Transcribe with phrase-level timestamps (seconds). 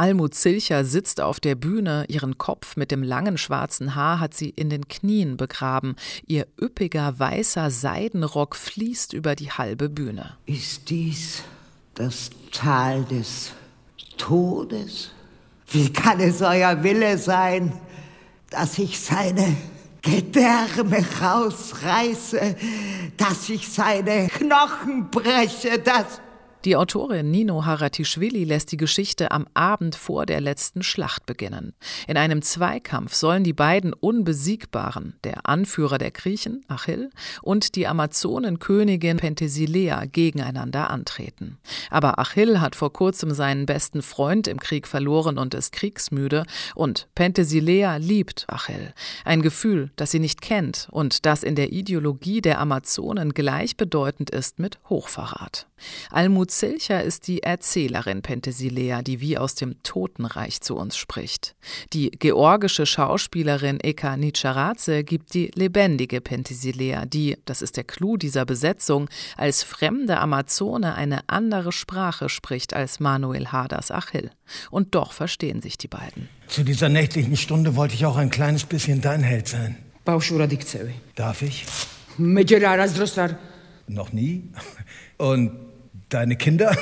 [0.00, 4.48] Almut Zilcher sitzt auf der Bühne, ihren Kopf mit dem langen schwarzen Haar hat sie
[4.48, 5.94] in den Knien begraben.
[6.26, 10.38] Ihr üppiger weißer Seidenrock fließt über die halbe Bühne.
[10.46, 11.42] Ist dies
[11.94, 13.52] das Tal des
[14.16, 15.10] Todes?
[15.70, 17.78] Wie kann es euer Wille sein,
[18.48, 19.54] dass ich seine
[20.00, 22.56] Gedärme rausreiße,
[23.18, 26.22] dass ich seine Knochen breche, dass
[26.64, 31.72] die Autorin Nino Haratischvili lässt die Geschichte am Abend vor der letzten Schlacht beginnen.
[32.06, 39.16] In einem Zweikampf sollen die beiden Unbesiegbaren, der Anführer der Griechen, Achill, und die Amazonenkönigin
[39.16, 41.58] Penthesilea gegeneinander antreten.
[41.88, 47.08] Aber Achill hat vor kurzem seinen besten Freund im Krieg verloren und ist kriegsmüde, und
[47.14, 48.92] Penthesilea liebt Achill.
[49.24, 54.58] Ein Gefühl, das sie nicht kennt und das in der Ideologie der Amazonen gleichbedeutend ist
[54.58, 55.66] mit Hochverrat.
[56.10, 61.54] Almut Zilcher ist die Erzählerin Penthesilea, die wie aus dem Totenreich zu uns spricht.
[61.92, 68.44] Die georgische Schauspielerin Eka Nicharadze gibt die lebendige Penthesilea, die, das ist der Clou dieser
[68.44, 74.30] Besetzung, als fremde Amazone eine andere Sprache spricht als Manuel Haders Achill.
[74.70, 76.28] Und doch verstehen sich die beiden.
[76.48, 79.76] Zu dieser nächtlichen Stunde wollte ich auch ein kleines bisschen dein Held sein.
[81.14, 81.64] Darf ich?
[83.86, 84.50] Noch nie?
[85.16, 85.69] Und
[86.10, 86.76] Deine Kinder?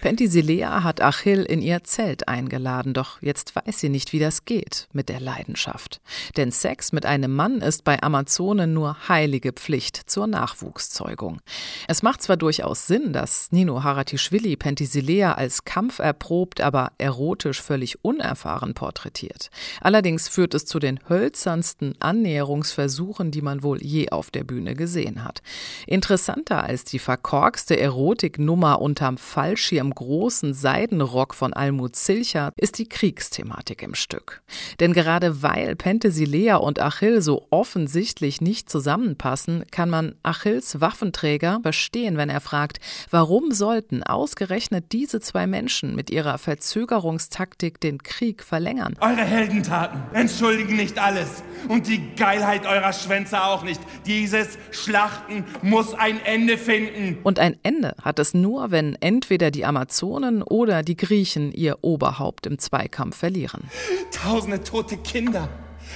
[0.00, 4.88] Penthesilea hat Achill in ihr Zelt eingeladen, doch jetzt weiß sie nicht, wie das geht
[4.92, 6.00] mit der Leidenschaft.
[6.36, 11.40] Denn Sex mit einem Mann ist bei Amazonen nur heilige Pflicht zur Nachwuchszeugung.
[11.86, 18.74] Es macht zwar durchaus Sinn, dass Nino Haratischvili Penthesilea als kampferprobt, aber erotisch völlig unerfahren
[18.74, 19.50] porträtiert.
[19.80, 25.22] Allerdings führt es zu den hölzernsten Annäherungsversuchen, die man wohl je auf der Bühne gesehen
[25.22, 25.42] hat.
[25.86, 33.82] Interessanter als die verkorkste Erotiknummer unterm Fallschirm großen Seidenrock von Almut Zilcher ist die Kriegsthematik
[33.82, 34.42] im Stück.
[34.80, 42.16] Denn gerade weil Penthesilea und Achill so offensichtlich nicht zusammenpassen, kann man Achilles Waffenträger verstehen,
[42.16, 42.78] wenn er fragt,
[43.10, 48.94] warum sollten ausgerechnet diese zwei Menschen mit ihrer Verzögerungstaktik den Krieg verlängern?
[49.00, 53.80] Eure Heldentaten entschuldigen nicht alles und die Geilheit eurer Schwänze auch nicht.
[54.06, 57.18] Dieses Schlachten muss ein Ende finden.
[57.22, 61.78] Und ein Ende hat es nur nur, wenn entweder die Amazonen oder die Griechen ihr
[61.82, 63.68] Oberhaupt im Zweikampf verlieren.
[64.12, 65.48] Tausende tote Kinder,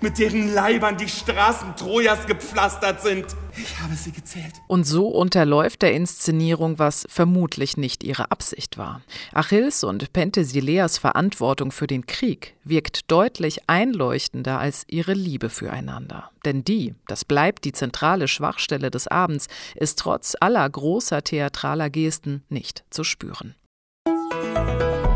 [0.00, 3.26] mit deren Leibern die Straßen Trojas gepflastert sind.
[3.56, 4.54] Ich habe sie gezählt.
[4.68, 9.02] Und so unterläuft der Inszenierung, was vermutlich nicht ihre Absicht war.
[9.32, 16.30] Achilles und Penthesileas Verantwortung für den Krieg wirkt deutlich einleuchtender als ihre Liebe füreinander.
[16.44, 22.44] Denn die, das bleibt die zentrale Schwachstelle des Abends, ist trotz aller großer theatraler Gesten
[22.48, 23.54] nicht zu spüren.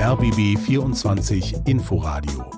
[0.00, 2.57] RBB 24 Inforadio